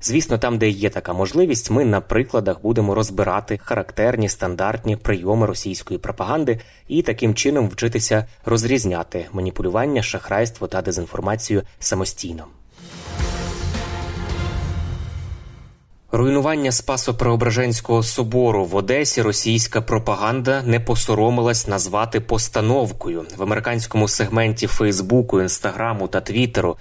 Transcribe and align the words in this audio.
Звісно, 0.00 0.38
там, 0.38 0.58
де 0.58 0.68
є 0.68 0.90
така 0.90 1.12
можливість, 1.12 1.70
ми 1.70 1.84
на 1.84 2.00
прикладах 2.00 2.62
будемо 2.62 2.94
розбирати 2.94 3.58
характерні 3.62 4.28
стандартні 4.28 4.96
прийоми 4.96 5.46
російської 5.46 5.98
пропаганди 5.98 6.60
і 6.88 7.02
таким 7.02 7.34
чином 7.34 7.68
вчитися 7.68 8.26
розрізняти 8.44 9.26
маніпулювання, 9.32 10.02
шахрайство 10.02 10.66
та 10.66 10.82
дезінформацію 10.82 11.62
самостійно. 11.78 12.44
Руйнування 16.12 16.70
Спасо-Преображенського 16.70 18.02
собору 18.02 18.64
в 18.64 18.76
Одесі 18.76 19.22
російська 19.22 19.80
пропаганда 19.80 20.62
не 20.62 20.80
посоромилась 20.80 21.68
назвати 21.68 22.20
постановкою 22.20 23.26
в 23.36 23.42
американському 23.42 24.08
сегменті 24.08 24.66
Фейсбуку, 24.66 25.40
Інстаграму 25.40 26.08
та 26.08 26.20
Твіттеру. 26.20 26.76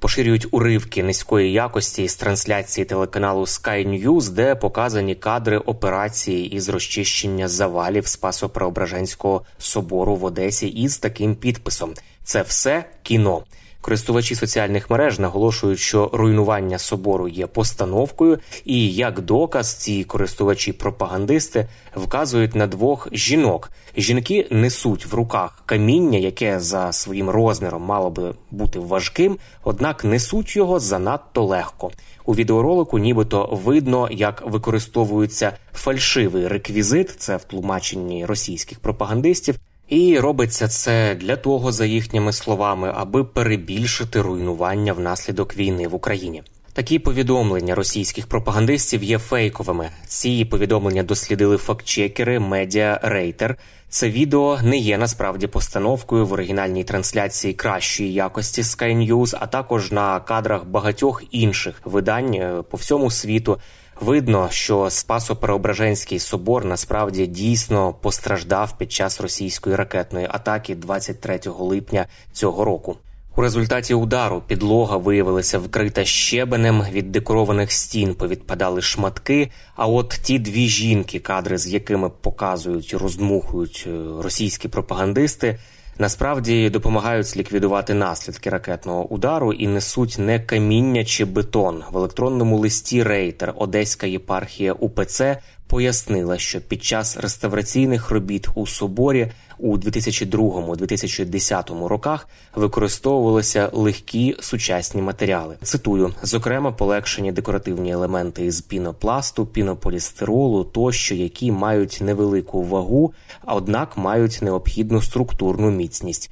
Поширюють 0.00 0.46
уривки 0.50 1.02
низької 1.02 1.52
якості 1.52 2.08
з 2.08 2.16
трансляції 2.16 2.84
телеканалу 2.84 3.42
Sky 3.42 3.88
News, 3.88 4.30
де 4.30 4.54
показані 4.54 5.14
кадри 5.14 5.58
операції 5.58 6.50
із 6.54 6.68
розчищення 6.68 7.48
завалів 7.48 8.04
Спасо-Преображенського 8.04 9.40
собору 9.58 10.16
в 10.16 10.24
Одесі 10.24 10.68
із 10.68 10.98
таким 10.98 11.34
підписом: 11.34 11.94
це 12.24 12.42
все 12.42 12.84
кіно. 13.02 13.42
Користувачі 13.80 14.34
соціальних 14.34 14.90
мереж 14.90 15.18
наголошують, 15.18 15.78
що 15.78 16.10
руйнування 16.12 16.78
собору 16.78 17.28
є 17.28 17.46
постановкою, 17.46 18.38
і 18.64 18.92
як 18.92 19.20
доказ 19.20 19.74
ці 19.74 20.04
користувачі-пропагандисти 20.04 21.66
вказують 21.96 22.54
на 22.54 22.66
двох 22.66 23.08
жінок. 23.12 23.70
Жінки 23.96 24.46
несуть 24.50 25.06
в 25.06 25.14
руках 25.14 25.62
каміння, 25.66 26.18
яке 26.18 26.60
за 26.60 26.92
своїм 26.92 27.30
розміром 27.30 27.82
мало 27.82 28.10
би 28.10 28.34
бути 28.50 28.78
важким, 28.78 29.38
однак 29.64 30.04
несуть 30.04 30.56
його 30.56 30.80
занадто 30.80 31.44
легко. 31.44 31.90
У 32.24 32.34
відеоролику 32.34 32.98
нібито 32.98 33.60
видно, 33.64 34.08
як 34.10 34.42
використовується 34.46 35.52
фальшивий 35.74 36.48
реквізит, 36.48 37.14
це 37.18 37.36
в 37.36 37.44
тлумаченні 37.44 38.26
російських 38.26 38.80
пропагандистів. 38.80 39.58
І 39.88 40.18
робиться 40.18 40.68
це 40.68 41.14
для 41.14 41.36
того, 41.36 41.72
за 41.72 41.86
їхніми 41.86 42.32
словами, 42.32 42.92
аби 42.94 43.24
перебільшити 43.24 44.20
руйнування 44.20 44.92
внаслідок 44.92 45.56
війни 45.56 45.88
в 45.88 45.94
Україні. 45.94 46.42
Такі 46.72 46.98
повідомлення 46.98 47.74
російських 47.74 48.26
пропагандистів 48.26 49.02
є 49.02 49.18
фейковими. 49.18 49.90
Ці 50.06 50.44
повідомлення 50.44 51.02
дослідили 51.02 51.56
фактчекери 51.56 52.38
медіа 52.40 53.00
Рейтер. 53.02 53.56
Це 53.88 54.10
відео 54.10 54.58
не 54.62 54.76
є 54.76 54.98
насправді 54.98 55.46
постановкою 55.46 56.26
в 56.26 56.32
оригінальній 56.32 56.84
трансляції 56.84 57.54
кращої 57.54 58.12
якості 58.12 58.62
Sky 58.62 59.08
News, 59.08 59.36
а 59.40 59.46
також 59.46 59.92
на 59.92 60.20
кадрах 60.20 60.64
багатьох 60.64 61.22
інших 61.30 61.80
видань 61.84 62.34
е, 62.34 62.62
по 62.70 62.76
всьому 62.76 63.10
світу. 63.10 63.58
Видно, 64.00 64.48
що 64.50 64.78
Спасо-Преображенський 64.84 66.18
собор 66.18 66.64
насправді 66.64 67.26
дійсно 67.26 67.92
постраждав 67.92 68.78
під 68.78 68.92
час 68.92 69.20
російської 69.20 69.76
ракетної 69.76 70.26
атаки 70.30 70.74
23 70.74 71.40
липня 71.46 72.06
цього 72.32 72.64
року. 72.64 72.96
У 73.36 73.40
результаті 73.40 73.94
удару 73.94 74.42
підлога 74.46 74.96
виявилася 74.96 75.58
вкрита 75.58 76.04
щебенем 76.04 76.84
від 76.92 77.12
декорованих 77.12 77.72
стін, 77.72 78.14
повідпадали 78.14 78.82
шматки. 78.82 79.50
А 79.76 79.86
от 79.86 80.08
ті 80.22 80.38
дві 80.38 80.68
жінки, 80.68 81.18
кадри 81.18 81.58
з 81.58 81.68
якими 81.68 82.10
показують 82.10 82.94
роздмухують 82.94 83.84
е, 83.86 83.90
російські 84.22 84.68
пропагандисти, 84.68 85.58
насправді 85.98 86.70
допомагають 86.70 87.36
ліквідувати 87.36 87.94
наслідки 87.94 88.50
ракетного 88.50 89.04
удару 89.04 89.52
і 89.52 89.66
несуть 89.66 90.16
не 90.18 90.40
каміння 90.40 91.04
чи 91.04 91.24
бетон. 91.24 91.82
В 91.90 91.96
електронному 91.96 92.58
листі 92.58 93.02
Рейтер 93.02 93.54
Одеська 93.56 94.06
єпархія 94.06 94.72
УПЦ 94.72 95.38
пояснила, 95.68 96.38
що 96.38 96.60
під 96.60 96.84
час 96.84 97.16
реставраційних 97.16 98.10
робіт 98.10 98.48
у 98.54 98.66
соборі 98.66 99.30
у 99.58 99.76
2002-2010 99.76 101.86
роках 101.86 102.28
використовувалися 102.54 103.70
легкі 103.72 104.36
сучасні 104.40 105.02
матеріали. 105.02 105.56
Цитую, 105.62 106.14
зокрема, 106.22 106.72
полегшені 106.72 107.32
декоративні 107.32 107.90
елементи 107.90 108.44
із 108.44 108.60
пінопласту, 108.60 109.46
пінополістиролу 109.46 110.64
тощо, 110.64 111.14
які 111.14 111.52
мають 111.52 111.98
невелику 112.00 112.62
вагу, 112.62 113.12
а 113.44 113.54
однак 113.54 113.96
мають 113.96 114.38
необхідну 114.42 115.02
структурну 115.02 115.70
міцність. 115.70 116.30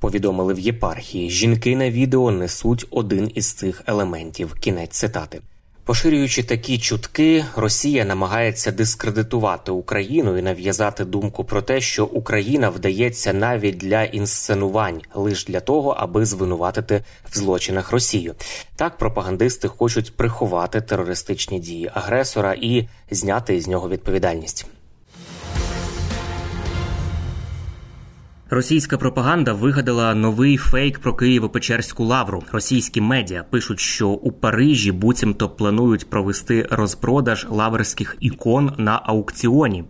Повідомили 0.00 0.54
в 0.54 0.58
єпархії. 0.58 1.30
Жінки 1.30 1.76
на 1.76 1.90
відео 1.90 2.30
несуть 2.30 2.86
один 2.90 3.30
із 3.34 3.52
цих 3.52 3.82
елементів. 3.86 4.54
Кінець 4.60 4.90
цитати. 4.90 5.40
Поширюючи 5.88 6.42
такі 6.42 6.78
чутки, 6.78 7.44
Росія 7.56 8.04
намагається 8.04 8.72
дискредитувати 8.72 9.70
Україну 9.70 10.38
і 10.38 10.42
нав'язати 10.42 11.04
думку 11.04 11.44
про 11.44 11.62
те, 11.62 11.80
що 11.80 12.04
Україна 12.04 12.70
вдається 12.70 13.32
навіть 13.32 13.76
для 13.76 14.04
інсценувань, 14.04 15.00
лише 15.14 15.46
для 15.46 15.60
того, 15.60 15.90
аби 15.90 16.24
звинуватити 16.24 17.04
в 17.30 17.38
злочинах 17.38 17.92
Росію. 17.92 18.34
Так 18.76 18.96
пропагандисти 18.96 19.68
хочуть 19.68 20.16
приховати 20.16 20.80
терористичні 20.80 21.60
дії 21.60 21.90
агресора 21.94 22.54
і 22.60 22.88
зняти 23.10 23.56
із 23.56 23.68
нього 23.68 23.88
відповідальність. 23.88 24.66
Російська 28.50 28.98
пропаганда 28.98 29.52
вигадала 29.52 30.14
новий 30.14 30.56
фейк 30.56 30.98
про 30.98 31.12
Києво-Печерську 31.12 32.04
лавру. 32.04 32.42
Російські 32.52 33.00
медіа 33.00 33.44
пишуть, 33.50 33.80
що 33.80 34.08
у 34.08 34.32
Парижі 34.32 34.92
буцімто 34.92 35.48
планують 35.48 36.10
провести 36.10 36.66
розпродаж 36.70 37.46
лаврських 37.50 38.16
ікон 38.20 38.72
на 38.78 39.00
аукціоні. 39.04 39.84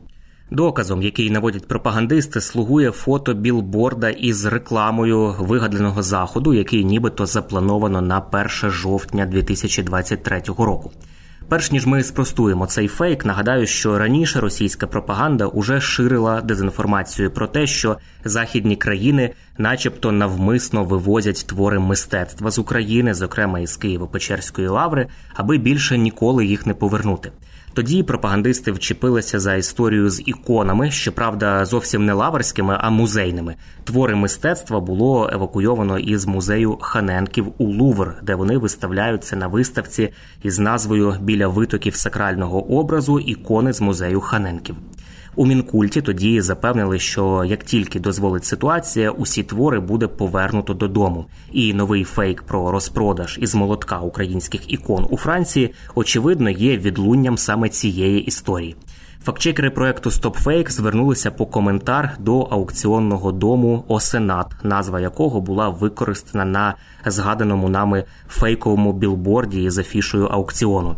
Доказом, 0.50 1.02
який 1.02 1.30
наводять 1.30 1.69
пропагандисти, 1.69 2.41
слугує 2.41 2.91
фото 2.91 3.34
білборда 3.34 4.10
із 4.10 4.44
рекламою 4.44 5.34
вигаданого 5.38 6.02
заходу, 6.02 6.54
який 6.54 6.84
нібито 6.84 7.26
заплановано 7.26 8.00
на 8.00 8.19
1 8.19 8.70
жовтня 8.70 9.26
2023 9.26 10.42
року. 10.58 10.92
Перш 11.48 11.72
ніж 11.72 11.86
ми 11.86 12.03
спростуємо 12.03 12.66
цей 12.66 12.88
фейк, 12.88 13.25
нагадаю, 13.25 13.66
що 13.66 13.98
раніше 13.98 14.41
російська 14.41 14.86
пропаганда 14.86 15.47
уже 15.47 15.81
ширила 15.81 16.41
дезінформацію 16.41 17.31
про 17.31 17.46
те, 17.46 17.67
що 17.67 17.99
західні 18.25 18.76
країни, 18.76 19.31
начебто, 19.58 20.12
навмисно 20.12 20.84
вивозять 20.84 21.44
твори 21.49 21.78
мистецтва 21.78 22.50
з 22.50 22.58
України, 22.58 23.14
зокрема 23.14 23.60
із 23.60 23.78
Києво-Печерської 23.78 24.70
лаври, 24.70 25.06
аби 25.34 25.58
більше 25.58 25.99
ніколи 25.99 26.46
їх 26.46 26.66
не 26.66 26.75
повернути. 26.75 27.32
Тоді 27.78 28.02
пропагандисти 28.02 28.72
вчепилися 28.72 29.40
за 29.40 29.55
історію 29.55 30.10
з 30.10 30.22
іконами, 30.26 30.90
щоправда, 30.90 31.64
зовсім 31.64 32.06
не 32.06 32.12
лаврськими, 32.12 32.78
а 32.81 32.90
музейними. 32.90 33.55
Твори 33.84 34.14
мистецтва 34.14 34.81
було 34.81 35.31
евакуйовано 35.32 35.99
із 35.99 36.26
музею 36.26 36.78
Ханенків 36.81 37.46
у 37.58 37.64
Лувр, 37.64 38.14
де 38.22 38.34
вони 38.34 38.58
виставляються 38.58 39.37
на 39.37 39.46
виставці 39.46 40.12
із 40.43 40.58
назвою 40.58 41.14
Біля 41.20 41.49
витоків 41.49 41.94
сакрального 41.94 42.72
образу 42.72 43.19
ікони 43.19 43.72
з 43.72 43.81
музею 43.81 44.20
Ханенків. 44.20 44.76
У 45.36 45.46
мінкульті 45.46 46.02
тоді 46.02 46.40
запевнили, 46.40 46.98
що 46.98 47.44
як 47.44 47.64
тільки 47.64 48.00
дозволить 48.00 48.44
ситуація, 48.44 49.10
усі 49.10 49.42
твори 49.42 49.80
буде 49.80 50.06
повернуто 50.06 50.75
додому. 50.75 51.26
І 51.52 51.75
новий 51.75 52.04
фейк 52.04 52.42
про 52.42 52.70
розпродаж 52.70 53.38
із 53.42 53.54
молотка 53.54 53.98
українських 53.98 54.72
ікон 54.72 55.06
у 55.10 55.16
Франції, 55.16 55.75
очевидно, 55.94 56.50
є 56.50 56.76
відлунням 56.76 57.38
саме 57.38 57.69
цієї 57.69 58.25
історії. 58.25 58.76
Фактчекери 59.25 59.70
проекту 59.70 60.10
StopFake 60.10 60.70
звернулися 60.70 61.30
по 61.30 61.46
коментар 61.46 62.16
до 62.19 62.40
аукціонного 62.40 63.32
дому 63.32 63.84
Осенат, 63.88 64.46
назва 64.62 65.00
якого 65.00 65.40
була 65.40 65.69
використана 65.69 66.44
на 66.44 66.75
згаданому 67.06 67.69
нами 67.69 68.04
фейковому 68.28 68.92
білборді 68.92 69.70
з 69.70 69.78
афішою 69.78 70.26
аукціону. 70.26 70.96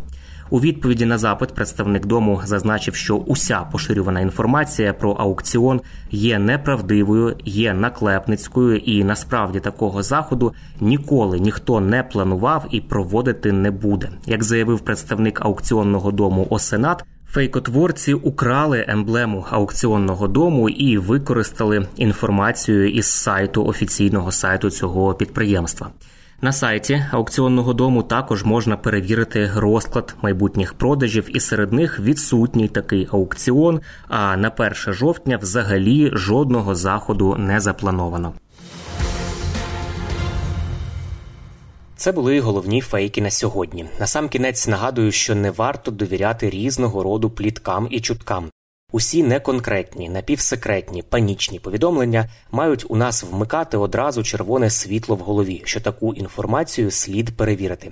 У 0.51 0.59
відповіді 0.59 1.05
на 1.05 1.17
запит 1.17 1.53
представник 1.53 2.05
дому 2.05 2.41
зазначив, 2.45 2.95
що 2.95 3.15
уся 3.15 3.59
поширювана 3.71 4.19
інформація 4.19 4.93
про 4.93 5.11
аукціон 5.11 5.81
є 6.11 6.39
неправдивою, 6.39 7.35
є 7.45 7.73
наклепницькою, 7.73 8.77
і 8.77 9.03
насправді 9.03 9.59
такого 9.59 10.03
заходу 10.03 10.53
ніколи 10.79 11.39
ніхто 11.39 11.79
не 11.79 12.03
планував 12.03 12.67
і 12.71 12.81
проводити 12.81 13.51
не 13.51 13.71
буде. 13.71 14.09
Як 14.25 14.43
заявив 14.43 14.79
представник 14.79 15.45
аукціонного 15.45 16.11
дому 16.11 16.47
Осенат. 16.49 17.03
Фейкотворці 17.27 18.13
украли 18.13 18.85
емблему 18.87 19.45
аукціонного 19.49 20.27
дому 20.27 20.69
і 20.69 20.97
використали 20.97 21.87
інформацію 21.95 22.89
із 22.89 23.05
сайту 23.05 23.65
офіційного 23.65 24.31
сайту 24.31 24.69
цього 24.69 25.13
підприємства. 25.13 25.89
На 26.43 26.51
сайті 26.51 27.05
аукціонного 27.11 27.73
дому 27.73 28.03
також 28.03 28.43
можна 28.43 28.77
перевірити 28.77 29.51
розклад 29.55 30.15
майбутніх 30.21 30.73
продажів, 30.73 31.35
і 31.35 31.39
серед 31.39 31.73
них 31.73 31.99
відсутній 31.99 32.67
такий 32.67 33.07
аукціон. 33.11 33.81
А 34.07 34.37
на 34.37 34.49
1 34.49 34.73
жовтня 34.73 35.37
взагалі 35.37 36.11
жодного 36.13 36.75
заходу 36.75 37.35
не 37.35 37.59
заплановано. 37.59 38.33
Це 41.95 42.11
були 42.11 42.39
головні 42.39 42.81
фейки 42.81 43.21
на 43.21 43.31
сьогодні. 43.31 43.85
Насамкінець 43.99 44.67
нагадую, 44.67 45.11
що 45.11 45.35
не 45.35 45.51
варто 45.51 45.91
довіряти 45.91 46.49
різного 46.49 47.03
роду 47.03 47.29
пліткам 47.29 47.87
і 47.91 48.01
чуткам. 48.01 48.49
Усі 48.91 49.23
неконкретні, 49.23 50.09
напівсекретні, 50.09 51.01
панічні 51.01 51.59
повідомлення 51.59 52.29
мають 52.51 52.85
у 52.89 52.95
нас 52.95 53.23
вмикати 53.23 53.77
одразу 53.77 54.23
червоне 54.23 54.69
світло 54.69 55.15
в 55.15 55.19
голові, 55.19 55.61
що 55.65 55.81
таку 55.81 56.13
інформацію 56.13 56.91
слід 56.91 57.37
перевірити 57.37 57.91